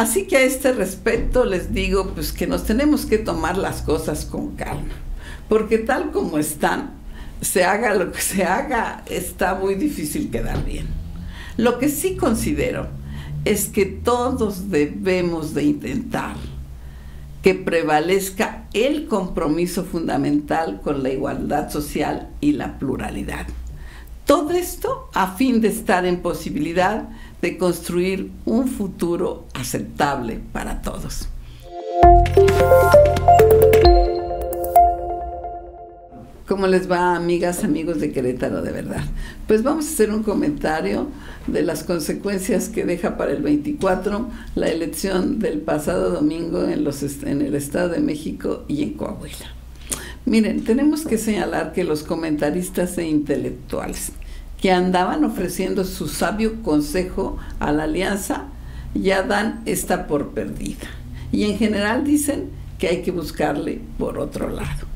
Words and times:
Así 0.00 0.22
que 0.22 0.38
a 0.38 0.40
este 0.44 0.72
respecto 0.72 1.44
les 1.44 1.74
digo 1.74 2.12
pues 2.14 2.32
que 2.32 2.46
nos 2.46 2.64
tenemos 2.64 3.04
que 3.04 3.18
tomar 3.18 3.58
las 3.58 3.82
cosas 3.82 4.24
con 4.24 4.56
calma, 4.56 4.94
porque 5.46 5.76
tal 5.76 6.10
como 6.10 6.38
están, 6.38 6.92
se 7.42 7.64
haga 7.64 7.94
lo 7.94 8.10
que 8.10 8.22
se 8.22 8.44
haga, 8.44 9.04
está 9.10 9.56
muy 9.56 9.74
difícil 9.74 10.30
quedar 10.30 10.64
bien. 10.64 10.86
Lo 11.58 11.78
que 11.78 11.90
sí 11.90 12.16
considero 12.16 12.88
es 13.44 13.66
que 13.66 13.84
todos 13.84 14.70
debemos 14.70 15.52
de 15.52 15.64
intentar 15.64 16.36
que 17.42 17.54
prevalezca 17.54 18.68
el 18.72 19.06
compromiso 19.06 19.84
fundamental 19.84 20.80
con 20.82 21.02
la 21.02 21.10
igualdad 21.10 21.70
social 21.70 22.30
y 22.40 22.52
la 22.52 22.78
pluralidad. 22.78 23.46
Todo 24.26 24.52
esto 24.52 25.08
a 25.14 25.34
fin 25.34 25.60
de 25.60 25.68
estar 25.68 26.06
en 26.06 26.20
posibilidad 26.20 27.08
de 27.42 27.58
construir 27.58 28.30
un 28.44 28.68
futuro 28.68 29.46
aceptable 29.54 30.40
para 30.52 30.82
todos. 30.82 31.28
¿Cómo 36.50 36.66
les 36.66 36.90
va, 36.90 37.14
amigas, 37.14 37.62
amigos 37.62 38.00
de 38.00 38.10
Querétaro 38.10 38.60
de 38.60 38.72
verdad? 38.72 39.04
Pues 39.46 39.62
vamos 39.62 39.86
a 39.86 39.88
hacer 39.88 40.10
un 40.10 40.24
comentario 40.24 41.06
de 41.46 41.62
las 41.62 41.84
consecuencias 41.84 42.68
que 42.68 42.84
deja 42.84 43.16
para 43.16 43.30
el 43.30 43.40
24 43.40 44.28
la 44.56 44.68
elección 44.68 45.38
del 45.38 45.60
pasado 45.60 46.10
domingo 46.10 46.64
en, 46.64 46.82
los, 46.82 47.02
en 47.22 47.42
el 47.42 47.54
Estado 47.54 47.90
de 47.90 48.00
México 48.00 48.64
y 48.66 48.82
en 48.82 48.94
Coahuila. 48.94 49.59
Miren, 50.26 50.64
tenemos 50.64 51.06
que 51.06 51.18
señalar 51.18 51.72
que 51.72 51.84
los 51.84 52.02
comentaristas 52.02 52.98
e 52.98 53.04
intelectuales 53.04 54.12
que 54.60 54.70
andaban 54.70 55.24
ofreciendo 55.24 55.84
su 55.84 56.08
sabio 56.08 56.62
consejo 56.62 57.38
a 57.58 57.72
la 57.72 57.84
alianza 57.84 58.44
ya 58.94 59.22
dan 59.22 59.62
esta 59.64 60.06
por 60.06 60.30
perdida. 60.30 60.86
Y 61.32 61.44
en 61.44 61.56
general 61.56 62.04
dicen 62.04 62.50
que 62.78 62.88
hay 62.88 63.02
que 63.02 63.10
buscarle 63.10 63.80
por 63.98 64.18
otro 64.18 64.50
lado. 64.50 64.86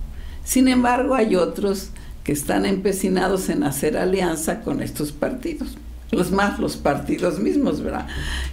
Sin 0.44 0.68
embargo, 0.68 1.14
hay 1.14 1.36
otros 1.36 1.90
que 2.22 2.32
están 2.32 2.66
empecinados 2.66 3.48
en 3.48 3.62
hacer 3.62 3.96
alianza 3.96 4.60
con 4.60 4.82
estos 4.82 5.12
partidos. 5.12 5.76
Los 6.10 6.30
más 6.30 6.58
los 6.58 6.76
partidos 6.76 7.38
mismos, 7.38 7.82
¿verdad? 7.82 8.06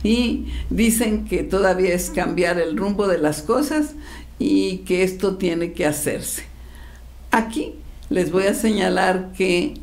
Y 0.03 0.47
dicen 0.69 1.25
que 1.25 1.43
todavía 1.43 1.93
es 1.93 2.09
cambiar 2.09 2.59
el 2.59 2.77
rumbo 2.77 3.07
de 3.07 3.17
las 3.17 3.41
cosas 3.41 3.93
y 4.39 4.79
que 4.79 5.03
esto 5.03 5.35
tiene 5.37 5.73
que 5.73 5.85
hacerse. 5.85 6.50
Aquí 7.31 7.75
les 8.09 8.31
voy 8.31 8.43
a 8.43 8.53
señalar 8.53 9.31
que 9.31 9.75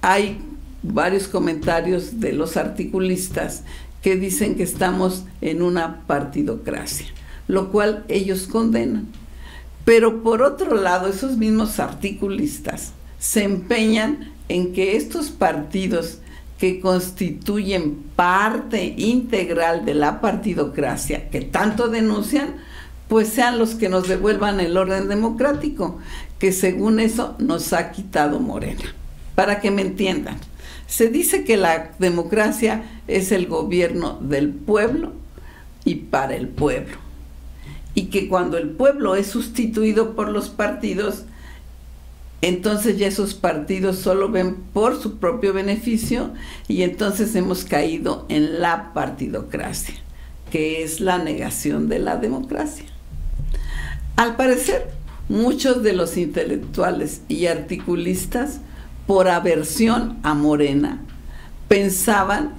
hay 0.00 0.38
varios 0.82 1.26
comentarios 1.26 2.20
de 2.20 2.32
los 2.32 2.56
articulistas 2.56 3.64
que 4.00 4.16
dicen 4.16 4.54
que 4.54 4.62
estamos 4.62 5.24
en 5.40 5.62
una 5.62 6.02
partidocracia, 6.06 7.06
lo 7.48 7.72
cual 7.72 8.04
ellos 8.08 8.46
condenan. 8.46 9.08
Pero 9.84 10.22
por 10.22 10.42
otro 10.42 10.76
lado, 10.76 11.08
esos 11.08 11.36
mismos 11.36 11.80
articulistas 11.80 12.92
se 13.18 13.42
empeñan 13.42 14.32
en 14.48 14.72
que 14.72 14.96
estos 14.96 15.30
partidos 15.30 16.18
que 16.58 16.80
constituyen 16.80 17.96
parte 18.16 18.94
integral 18.96 19.84
de 19.84 19.94
la 19.94 20.20
partidocracia, 20.20 21.28
que 21.30 21.40
tanto 21.40 21.88
denuncian, 21.88 22.56
pues 23.08 23.28
sean 23.28 23.58
los 23.58 23.74
que 23.74 23.88
nos 23.88 24.06
devuelvan 24.06 24.60
el 24.60 24.76
orden 24.76 25.08
democrático, 25.08 25.98
que 26.38 26.52
según 26.52 27.00
eso 27.00 27.34
nos 27.38 27.72
ha 27.72 27.90
quitado 27.90 28.38
Morena. 28.38 28.94
Para 29.34 29.60
que 29.60 29.70
me 29.70 29.82
entiendan, 29.82 30.38
se 30.86 31.08
dice 31.08 31.44
que 31.44 31.56
la 31.56 31.92
democracia 31.98 32.82
es 33.06 33.32
el 33.32 33.46
gobierno 33.46 34.18
del 34.20 34.50
pueblo 34.50 35.12
y 35.84 35.96
para 35.96 36.36
el 36.36 36.48
pueblo. 36.48 36.96
Y 37.94 38.06
que 38.06 38.28
cuando 38.28 38.58
el 38.58 38.70
pueblo 38.70 39.16
es 39.16 39.26
sustituido 39.28 40.14
por 40.14 40.28
los 40.28 40.50
partidos, 40.50 41.24
entonces 42.42 42.98
ya 42.98 43.08
esos 43.08 43.34
partidos 43.34 43.98
solo 43.98 44.28
ven 44.28 44.54
por 44.54 45.00
su 45.00 45.18
propio 45.18 45.52
beneficio 45.52 46.30
y 46.68 46.82
entonces 46.82 47.34
hemos 47.34 47.64
caído 47.64 48.26
en 48.28 48.60
la 48.60 48.92
partidocracia, 48.92 49.94
que 50.50 50.82
es 50.82 51.00
la 51.00 51.18
negación 51.18 51.88
de 51.88 51.98
la 51.98 52.16
democracia. 52.16 52.84
Al 54.18 54.34
parecer, 54.34 54.90
muchos 55.28 55.84
de 55.84 55.92
los 55.92 56.16
intelectuales 56.16 57.22
y 57.28 57.46
articulistas 57.46 58.58
por 59.06 59.28
aversión 59.28 60.18
a 60.24 60.34
Morena, 60.34 61.04
pensaban 61.68 62.50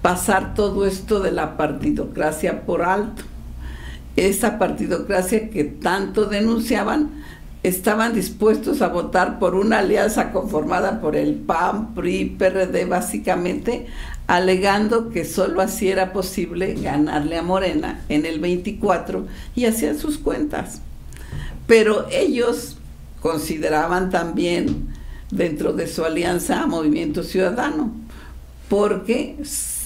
pasar 0.00 0.54
todo 0.54 0.86
esto 0.86 1.20
de 1.20 1.30
la 1.30 1.58
partidocracia 1.58 2.64
por 2.64 2.80
alto. 2.80 3.22
Esa 4.16 4.58
partidocracia 4.58 5.50
que 5.50 5.64
tanto 5.64 6.24
denunciaban, 6.24 7.10
estaban 7.62 8.14
dispuestos 8.14 8.80
a 8.80 8.88
votar 8.88 9.38
por 9.38 9.56
una 9.56 9.80
alianza 9.80 10.32
conformada 10.32 11.02
por 11.02 11.16
el 11.16 11.34
PAN, 11.34 11.94
PRI, 11.94 12.36
PRD 12.38 12.86
básicamente, 12.86 13.88
alegando 14.26 15.10
que 15.10 15.26
solo 15.26 15.60
así 15.60 15.90
era 15.90 16.14
posible 16.14 16.72
ganarle 16.80 17.36
a 17.36 17.42
Morena 17.42 18.00
en 18.08 18.24
el 18.24 18.40
24 18.40 19.26
y 19.54 19.66
hacían 19.66 19.98
sus 19.98 20.16
cuentas. 20.16 20.80
Pero 21.66 22.06
ellos 22.10 22.76
consideraban 23.20 24.10
también 24.10 24.88
dentro 25.30 25.72
de 25.72 25.86
su 25.86 26.04
alianza 26.04 26.62
a 26.62 26.66
Movimiento 26.66 27.22
Ciudadano, 27.22 27.92
porque 28.68 29.36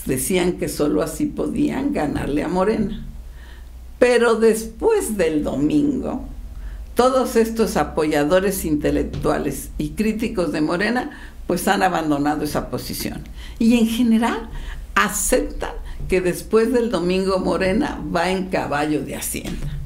decían 0.06 0.54
que 0.54 0.68
solo 0.68 1.02
así 1.02 1.26
podían 1.26 1.92
ganarle 1.92 2.42
a 2.42 2.48
Morena. 2.48 3.04
Pero 3.98 4.36
después 4.36 5.16
del 5.16 5.44
domingo, 5.44 6.24
todos 6.94 7.36
estos 7.36 7.76
apoyadores 7.76 8.64
intelectuales 8.64 9.70
y 9.78 9.90
críticos 9.90 10.52
de 10.52 10.60
Morena 10.60 11.10
pues 11.46 11.66
han 11.66 11.82
abandonado 11.82 12.44
esa 12.44 12.70
posición. 12.70 13.22
Y 13.58 13.78
en 13.78 13.86
general 13.86 14.48
aceptan 14.94 15.72
que 16.08 16.20
después 16.20 16.72
del 16.72 16.90
domingo 16.90 17.38
Morena 17.38 18.02
va 18.14 18.30
en 18.30 18.46
caballo 18.46 19.02
de 19.02 19.16
Hacienda. 19.16 19.77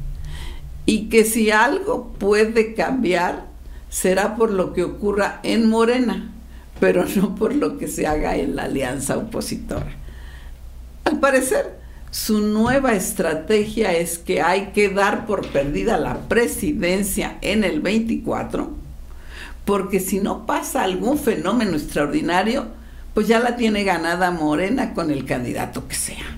Y 0.85 1.09
que 1.09 1.25
si 1.25 1.51
algo 1.51 2.13
puede 2.19 2.75
cambiar 2.75 3.47
será 3.89 4.37
por 4.37 4.51
lo 4.51 4.73
que 4.73 4.83
ocurra 4.83 5.39
en 5.43 5.69
Morena, 5.69 6.33
pero 6.81 7.05
no 7.17 7.35
por 7.35 7.55
lo 7.55 7.79
que 7.79 7.89
se 7.89 8.07
haga 8.07 8.37
en 8.37 8.57
la 8.57 8.65
alianza 8.65 9.17
opositora. 9.19 9.93
Al 11.05 11.21
parecer, 11.21 11.79
su 12.11 12.41
nueva 12.41 12.95
estrategia 12.95 13.93
es 13.93 14.19
que 14.19 14.43
hay 14.43 14.73
que 14.75 14.89
dar 14.89 15.27
por 15.27 15.47
perdida 15.49 15.97
la 15.99 16.21
presidencia 16.29 17.39
en 17.41 17.65
el 17.65 17.81
24, 17.81 18.71
porque 19.65 20.01
si 20.01 20.21
no 20.21 20.47
pasa 20.47 20.83
algún 20.83 21.19
fenómeno 21.19 21.73
extraordinario, 21.73 22.67
pues 23.15 23.29
ya 23.29 23.41
la 23.41 23.57
tiene 23.57 23.85
ganada 23.85 24.31
Morena 24.31 24.95
con 24.95 25.11
el 25.11 25.25
candidato 25.25 25.87
que 25.87 25.95
sea. 25.95 26.37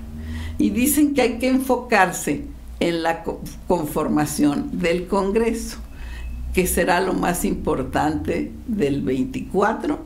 Y 0.59 0.71
dicen 0.71 1.15
que 1.15 1.23
hay 1.23 1.39
que 1.39 1.49
enfocarse 1.49 2.45
en 2.81 3.03
la 3.03 3.25
conformación 3.67 4.81
del 4.81 5.07
Congreso 5.07 5.79
que 6.55 6.67
será 6.69 7.01
lo 7.01 7.13
más 7.13 7.45
importante 7.45 8.53
del 8.69 9.03
24, 9.03 9.99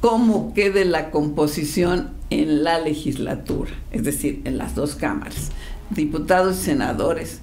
cómo 0.00 0.54
quede 0.54 0.84
la 0.84 1.10
composición 1.10 2.10
en 2.30 2.62
la 2.62 2.78
legislatura, 2.78 3.72
es 3.90 4.04
decir, 4.04 4.40
en 4.44 4.58
las 4.58 4.76
dos 4.76 4.94
cámaras, 4.94 5.50
diputados 5.90 6.60
y 6.60 6.64
senadores, 6.64 7.40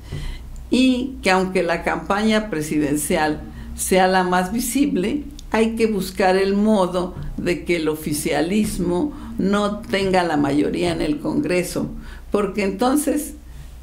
y 0.69 1.17
que 1.21 1.31
aunque 1.31 1.63
la 1.63 1.83
campaña 1.83 2.49
presidencial 2.49 3.41
sea 3.75 4.07
la 4.07 4.23
más 4.23 4.53
visible, 4.53 5.23
hay 5.51 5.75
que 5.75 5.87
buscar 5.87 6.37
el 6.37 6.55
modo 6.55 7.13
de 7.35 7.65
que 7.65 7.75
el 7.75 7.89
oficialismo 7.89 9.11
no 9.37 9.79
tenga 9.79 10.23
la 10.23 10.37
mayoría 10.37 10.93
en 10.93 11.01
el 11.01 11.19
Congreso, 11.19 11.89
porque 12.31 12.63
entonces 12.63 13.35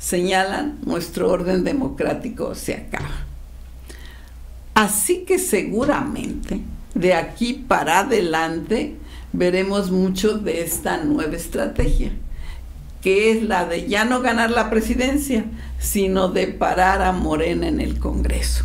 señalan 0.03 0.81
nuestro 0.85 1.31
orden 1.31 1.63
democrático 1.63 2.57
se 2.57 2.75
acaba. 2.75 3.25
Así 4.75 5.25
que 5.25 5.39
seguramente 5.39 6.61
de 6.95 7.15
aquí 7.15 7.53
para 7.55 8.01
adelante 8.01 8.97
veremos 9.33 9.93
mucho 9.93 10.39
de 10.39 10.63
esta 10.63 10.97
nueva 11.05 11.37
estrategia, 11.37 12.11
que 13.01 13.31
es 13.31 13.45
la 13.45 13.65
de 13.65 13.89
ya 13.89 14.05
no 14.05 14.21
ganar 14.21 14.51
la 14.51 14.71
presidencia, 14.71 15.45
sino 15.79 16.29
de 16.29 16.49
parar 16.49 17.01
a 17.01 17.13
Morena 17.13 17.69
en 17.69 17.81
el 17.81 18.01
Congreso. 18.01 18.65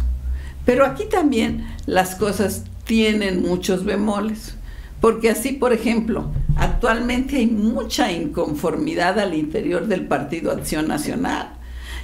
Pero 0.65 0.85
aquí 0.85 1.05
también 1.05 1.67
las 1.85 2.15
cosas 2.15 2.63
tienen 2.83 3.43
muchos 3.43 3.85
bemoles, 3.85 4.55
porque 5.01 5.29
así, 5.29 5.53
por 5.53 5.73
ejemplo, 5.73 6.31
actualmente 6.55 7.37
hay 7.37 7.47
mucha 7.47 8.11
inconformidad 8.11 9.19
al 9.19 9.33
interior 9.33 9.87
del 9.87 10.07
Partido 10.07 10.51
Acción 10.51 10.87
Nacional 10.87 11.57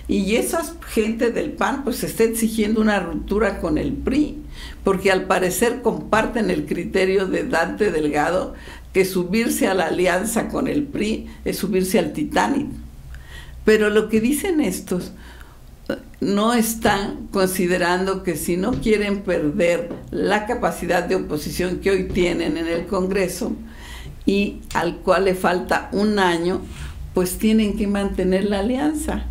y 0.07 0.35
esa 0.35 0.61
gente 0.89 1.31
del 1.31 1.51
PAN 1.51 1.83
pues 1.83 2.03
está 2.03 2.23
exigiendo 2.23 2.81
una 2.81 2.99
ruptura 2.99 3.59
con 3.61 3.77
el 3.77 3.93
PRI, 3.93 4.37
porque 4.83 5.11
al 5.11 5.25
parecer 5.25 5.81
comparten 5.81 6.51
el 6.51 6.65
criterio 6.65 7.25
de 7.25 7.47
Dante 7.47 7.89
Delgado 7.89 8.53
que 8.91 9.05
subirse 9.05 9.67
a 9.67 9.73
la 9.73 9.87
alianza 9.87 10.49
con 10.49 10.67
el 10.67 10.83
PRI 10.83 11.27
es 11.45 11.57
subirse 11.57 11.99
al 11.99 12.11
Titanic. 12.11 12.67
Pero 13.63 13.89
lo 13.89 14.09
que 14.09 14.19
dicen 14.19 14.59
estos 14.59 15.13
no 16.21 16.53
están 16.53 17.27
considerando 17.31 18.23
que 18.23 18.35
si 18.35 18.55
no 18.57 18.71
quieren 18.71 19.21
perder 19.21 19.89
la 20.11 20.45
capacidad 20.45 21.03
de 21.03 21.15
oposición 21.15 21.79
que 21.79 21.91
hoy 21.91 22.03
tienen 22.05 22.57
en 22.57 22.67
el 22.67 22.85
Congreso 22.85 23.53
y 24.25 24.61
al 24.73 24.97
cual 24.97 25.25
le 25.25 25.35
falta 25.35 25.89
un 25.91 26.19
año, 26.19 26.61
pues 27.13 27.37
tienen 27.37 27.77
que 27.77 27.87
mantener 27.87 28.45
la 28.45 28.59
alianza. 28.59 29.25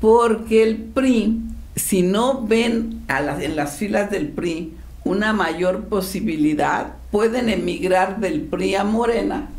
Porque 0.00 0.62
el 0.62 0.76
PRI, 0.76 1.40
si 1.74 2.02
no 2.02 2.46
ven 2.46 3.02
en 3.08 3.56
las 3.56 3.76
filas 3.76 4.10
del 4.10 4.28
PRI 4.28 4.74
una 5.04 5.32
mayor 5.32 5.88
posibilidad, 5.88 6.94
pueden 7.10 7.48
emigrar 7.48 8.20
del 8.20 8.42
PRI 8.42 8.76
a 8.76 8.84
Morena, 8.84 9.50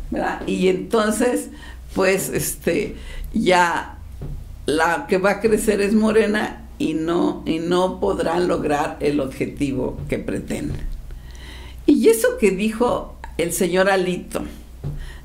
Y 0.46 0.68
entonces, 0.68 1.50
pues, 1.94 2.30
este, 2.30 2.96
ya 3.34 3.98
la 4.66 5.06
que 5.08 5.18
va 5.18 5.32
a 5.32 5.40
crecer 5.40 5.80
es 5.80 5.94
Morena 5.94 6.62
y 6.78 6.94
no, 6.94 7.42
y 7.46 7.58
no 7.58 8.00
podrán 8.00 8.48
lograr 8.48 8.96
el 9.00 9.20
objetivo 9.20 9.98
que 10.08 10.18
pretenden. 10.18 10.80
Y 11.86 12.08
eso 12.08 12.38
que 12.38 12.50
dijo 12.50 13.16
el 13.38 13.52
señor 13.52 13.90
Alito, 13.90 14.42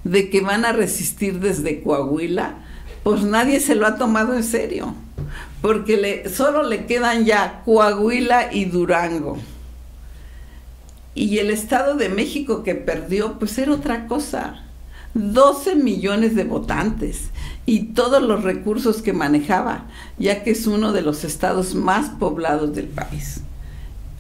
de 0.04 0.30
que 0.30 0.42
van 0.42 0.66
a 0.66 0.72
resistir 0.72 1.40
desde 1.40 1.82
Coahuila, 1.82 2.56
pues 3.04 3.24
nadie 3.24 3.60
se 3.60 3.76
lo 3.76 3.88
ha 3.88 3.98
tomado 3.98 4.34
en 4.34 4.44
serio, 4.44 4.94
porque 5.62 6.30
solo 6.34 6.64
le 6.64 6.86
quedan 6.86 7.26
ya 7.26 7.62
Coahuila 7.66 8.54
y 8.54 8.66
Durango. 8.66 9.38
Y 11.14 11.40
el 11.40 11.50
Estado 11.50 11.96
de 11.96 12.10
México 12.10 12.64
que 12.64 12.76
perdió, 12.76 13.40
pues 13.40 13.58
era 13.58 13.74
otra 13.74 14.08
cosa. 14.08 14.64
12 15.14 15.76
millones 15.76 16.36
de 16.36 16.44
votantes 16.44 17.30
y 17.66 17.94
todos 17.94 18.22
los 18.22 18.44
recursos 18.44 19.02
que 19.02 19.14
manejaba, 19.14 19.86
ya 20.18 20.44
que 20.44 20.52
es 20.52 20.68
uno 20.68 20.94
de 20.94 21.02
los 21.02 21.24
estados 21.24 21.76
más 21.76 22.10
poblados 22.12 22.74
del 22.74 22.88
país. 22.88 23.42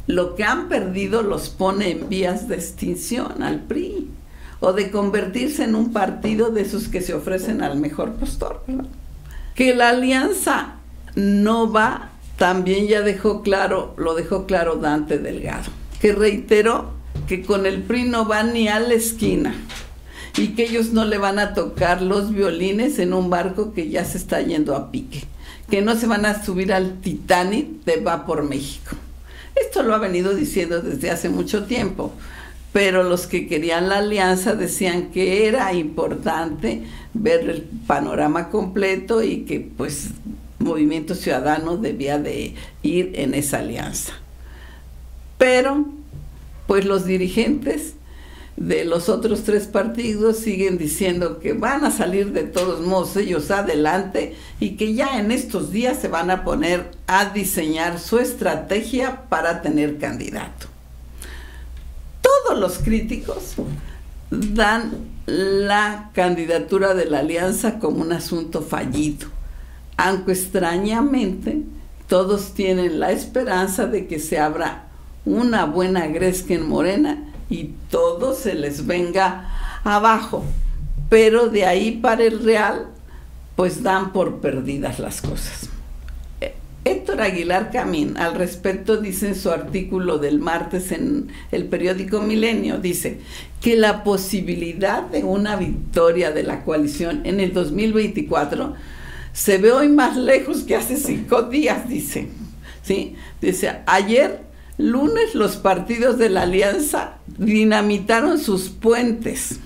Lo 0.05 0.35
que 0.35 0.43
han 0.43 0.67
perdido 0.69 1.21
los 1.21 1.49
pone 1.49 1.91
en 1.91 2.09
vías 2.09 2.47
de 2.47 2.55
extinción 2.55 3.43
al 3.43 3.61
PRI 3.61 4.09
o 4.59 4.73
de 4.73 4.91
convertirse 4.91 5.63
en 5.63 5.75
un 5.75 5.93
partido 5.93 6.49
de 6.49 6.61
esos 6.61 6.87
que 6.87 7.01
se 7.01 7.13
ofrecen 7.13 7.61
al 7.61 7.77
mejor 7.77 8.13
postor. 8.13 8.63
Que 9.55 9.75
la 9.75 9.89
alianza 9.89 10.75
no 11.15 11.71
va, 11.71 12.09
también 12.37 12.87
ya 12.87 13.01
dejó 13.01 13.41
claro, 13.43 13.93
lo 13.97 14.13
dejó 14.13 14.45
claro 14.45 14.75
Dante 14.75 15.19
Delgado, 15.19 15.71
que 15.99 16.13
reiteró 16.13 16.91
que 17.27 17.43
con 17.43 17.65
el 17.65 17.81
PRI 17.83 18.03
no 18.03 18.27
va 18.27 18.43
ni 18.43 18.67
a 18.67 18.79
la 18.79 18.93
esquina 18.93 19.55
y 20.37 20.49
que 20.49 20.65
ellos 20.65 20.93
no 20.93 21.03
le 21.03 21.17
van 21.17 21.39
a 21.39 21.53
tocar 21.53 22.01
los 22.01 22.31
violines 22.31 22.99
en 22.99 23.13
un 23.13 23.29
barco 23.29 23.73
que 23.73 23.89
ya 23.89 24.05
se 24.05 24.17
está 24.17 24.41
yendo 24.41 24.75
a 24.75 24.91
pique, 24.91 25.23
que 25.69 25.81
no 25.81 25.95
se 25.95 26.05
van 26.05 26.25
a 26.25 26.43
subir 26.43 26.71
al 26.71 26.99
Titanic 27.01 27.83
de 27.85 27.97
Va 27.97 28.25
por 28.25 28.43
México. 28.43 28.95
Esto 29.55 29.81
lo 29.81 29.95
ha 29.95 29.99
venido 29.99 30.35
diciendo 30.35 30.81
desde 30.81 31.09
hace 31.09 31.29
mucho 31.29 31.65
tiempo, 31.65 32.13
pero 32.71 33.01
los 33.01 33.25
que 33.25 33.47
querían 33.47 33.89
la 33.89 33.97
alianza 33.97 34.53
decían 34.53 35.09
que 35.09 35.47
era 35.47 35.73
importante 35.73 36.83
ver 37.15 37.49
el 37.49 37.63
panorama 37.87 38.49
completo 38.49 39.23
y 39.23 39.41
que 39.45 39.59
pues 39.59 40.09
Movimiento 40.59 41.15
Ciudadano 41.15 41.77
debía 41.77 42.19
de 42.19 42.53
ir 42.83 43.13
en 43.15 43.33
esa 43.33 43.59
alianza. 43.59 44.13
Pero 45.39 45.85
pues 46.67 46.85
los 46.85 47.05
dirigentes 47.05 47.93
de 48.57 48.85
los 48.85 49.07
otros 49.07 49.43
tres 49.43 49.67
partidos 49.67 50.37
siguen 50.37 50.79
diciendo 50.79 51.39
que 51.39 51.53
van 51.53 51.85
a 51.85 51.91
salir 51.91 52.33
de 52.33 52.43
todos 52.43 52.81
modos 52.81 53.15
ellos 53.15 53.51
adelante 53.51 54.35
y 54.59 54.71
que 54.77 54.95
ya 54.95 55.19
en 55.19 55.31
estos 55.31 55.71
días 55.71 55.99
se 55.99 56.07
van 56.07 56.31
a 56.31 56.43
poner 56.43 56.89
a 57.05 57.25
diseñar 57.25 57.99
su 57.99 58.17
estrategia 58.17 59.29
para 59.29 59.61
tener 59.61 59.99
candidato. 59.99 60.65
Todos 62.21 62.59
los 62.59 62.79
críticos 62.79 63.53
dan 64.31 64.91
la 65.27 66.09
candidatura 66.13 66.95
de 66.95 67.05
la 67.05 67.19
alianza 67.19 67.77
como 67.77 68.01
un 68.01 68.11
asunto 68.11 68.63
fallido, 68.63 69.27
aunque 69.97 70.31
extrañamente 70.31 71.61
todos 72.07 72.55
tienen 72.55 72.99
la 72.99 73.11
esperanza 73.11 73.85
de 73.85 74.07
que 74.07 74.19
se 74.19 74.39
abra 74.39 74.87
una 75.25 75.65
buena 75.65 76.07
gresca 76.07 76.55
en 76.55 76.67
Morena 76.67 77.33
y 77.49 77.71
se 78.33 78.53
les 78.53 78.85
venga 78.85 79.49
abajo. 79.83 80.43
Pero 81.09 81.49
de 81.49 81.65
ahí 81.65 81.91
para 81.91 82.23
el 82.23 82.43
real, 82.43 82.87
pues 83.55 83.81
dan 83.83 84.13
por 84.13 84.39
perdidas 84.39 84.99
las 84.99 85.21
cosas. 85.21 85.69
Eh, 86.41 86.53
Héctor 86.85 87.21
Aguilar 87.21 87.71
Camín 87.71 88.17
al 88.17 88.35
respecto 88.35 88.97
dice 88.97 89.29
en 89.29 89.35
su 89.35 89.49
artículo 89.49 90.17
del 90.17 90.39
martes 90.39 90.91
en 90.91 91.29
el 91.51 91.65
periódico 91.65 92.21
Milenio, 92.21 92.77
dice 92.77 93.19
que 93.61 93.75
la 93.75 94.03
posibilidad 94.03 95.03
de 95.03 95.23
una 95.23 95.55
victoria 95.55 96.31
de 96.31 96.43
la 96.43 96.63
coalición 96.63 97.21
en 97.25 97.39
el 97.39 97.53
2024 97.53 98.75
se 99.33 99.57
ve 99.59 99.71
hoy 99.71 99.89
más 99.89 100.17
lejos 100.17 100.63
que 100.63 100.75
hace 100.75 100.97
cinco 100.97 101.43
días, 101.43 101.87
dice. 101.87 102.27
¿Sí? 102.81 103.15
Dice, 103.41 103.79
ayer 103.85 104.46
Lunes 104.77 105.33
los 105.33 105.57
partidos 105.57 106.19
de 106.19 106.29
la 106.29 106.43
alianza 106.43 107.17
dinamitaron 107.39 108.37
sus 108.37 108.69
puentes, 108.69 109.59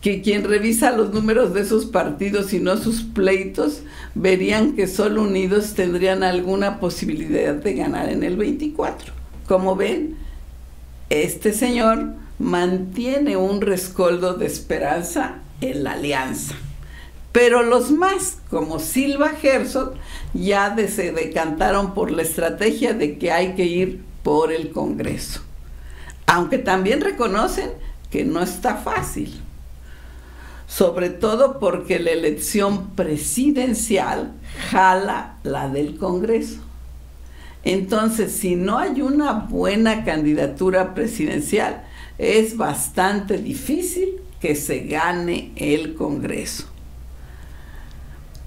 que 0.00 0.22
quien 0.22 0.44
revisa 0.44 0.92
los 0.92 1.12
números 1.12 1.54
de 1.54 1.62
esos 1.62 1.86
partidos 1.86 2.52
y 2.52 2.60
no 2.60 2.76
sus 2.76 3.02
pleitos, 3.02 3.82
verían 4.14 4.74
que 4.74 4.86
solo 4.86 5.22
unidos 5.22 5.74
tendrían 5.74 6.22
alguna 6.22 6.78
posibilidad 6.78 7.54
de 7.54 7.74
ganar 7.74 8.10
en 8.10 8.22
el 8.22 8.36
24. 8.36 9.12
Como 9.48 9.74
ven, 9.74 10.16
este 11.10 11.52
señor 11.52 12.14
mantiene 12.38 13.36
un 13.36 13.60
rescoldo 13.60 14.34
de 14.34 14.46
esperanza 14.46 15.38
en 15.60 15.82
la 15.82 15.92
alianza. 15.92 16.54
Pero 17.32 17.62
los 17.62 17.90
más, 17.90 18.38
como 18.50 18.78
Silva 18.78 19.32
Herzog, 19.42 19.94
ya 20.32 20.76
se 20.88 21.10
decantaron 21.10 21.94
por 21.94 22.12
la 22.12 22.22
estrategia 22.22 22.92
de 22.92 23.18
que 23.18 23.32
hay 23.32 23.54
que 23.54 23.64
ir 23.64 24.11
por 24.22 24.52
el 24.52 24.70
Congreso. 24.70 25.40
Aunque 26.26 26.58
también 26.58 27.00
reconocen 27.00 27.70
que 28.10 28.24
no 28.24 28.42
está 28.42 28.76
fácil, 28.76 29.40
sobre 30.66 31.10
todo 31.10 31.58
porque 31.58 31.98
la 31.98 32.10
elección 32.10 32.90
presidencial 32.90 34.32
jala 34.70 35.36
la 35.42 35.68
del 35.68 35.96
Congreso. 35.96 36.60
Entonces, 37.64 38.32
si 38.32 38.56
no 38.56 38.78
hay 38.78 39.02
una 39.02 39.32
buena 39.32 40.04
candidatura 40.04 40.94
presidencial, 40.94 41.84
es 42.18 42.56
bastante 42.56 43.38
difícil 43.38 44.20
que 44.40 44.56
se 44.56 44.80
gane 44.80 45.52
el 45.56 45.94
Congreso. 45.94 46.64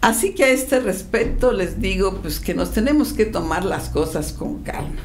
Así 0.01 0.35
que 0.35 0.43
a 0.43 0.49
este 0.49 0.79
respecto 0.79 1.51
les 1.51 1.79
digo 1.81 2.19
pues 2.21 2.39
que 2.39 2.53
nos 2.53 2.71
tenemos 2.71 3.13
que 3.13 3.25
tomar 3.25 3.65
las 3.65 3.89
cosas 3.89 4.33
con 4.33 4.61
calma 4.61 5.01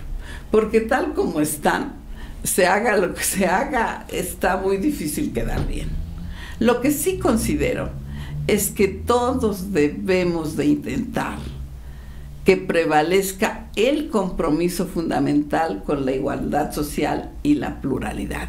porque 0.50 0.80
tal 0.80 1.14
como 1.14 1.40
están, 1.40 1.94
se 2.42 2.66
haga 2.66 2.96
lo 2.96 3.14
que 3.14 3.22
se 3.22 3.46
haga, 3.46 4.06
está 4.08 4.56
muy 4.56 4.78
difícil 4.78 5.32
quedar 5.32 5.66
bien. 5.66 5.88
Lo 6.58 6.80
que 6.80 6.90
sí 6.90 7.18
considero 7.18 7.90
es 8.46 8.70
que 8.70 8.88
todos 8.88 9.72
debemos 9.72 10.56
de 10.56 10.66
intentar 10.66 11.38
que 12.44 12.56
prevalezca 12.56 13.68
el 13.76 14.08
compromiso 14.08 14.86
fundamental 14.86 15.82
con 15.84 16.04
la 16.04 16.12
igualdad 16.12 16.72
social 16.72 17.30
y 17.42 17.54
la 17.54 17.80
pluralidad. 17.80 18.48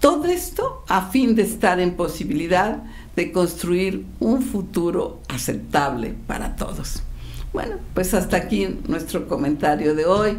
Todo 0.00 0.24
esto 0.24 0.82
a 0.88 1.10
fin 1.10 1.36
de 1.36 1.42
estar 1.42 1.78
en 1.78 1.94
posibilidad 1.94 2.82
de 3.14 3.30
construir 3.30 4.04
un 4.18 4.42
futuro 4.42 5.20
aceptable 5.28 6.14
para 6.26 6.56
todos. 6.56 7.02
Bueno, 7.52 7.76
pues 7.94 8.12
hasta 8.14 8.38
aquí 8.38 8.80
nuestro 8.88 9.28
comentario 9.28 9.94
de 9.94 10.06
hoy. 10.06 10.38